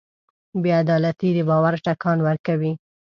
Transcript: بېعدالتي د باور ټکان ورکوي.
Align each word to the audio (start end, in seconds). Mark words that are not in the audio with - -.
بېعدالتي 0.63 1.29
د 1.35 1.39
باور 1.49 1.73
ټکان 1.85 2.17
ورکوي. 2.27 2.73